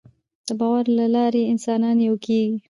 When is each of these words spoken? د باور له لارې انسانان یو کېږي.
د 0.47 0.49
باور 0.59 0.85
له 0.99 1.05
لارې 1.15 1.49
انسانان 1.53 1.97
یو 2.07 2.15
کېږي. 2.25 2.57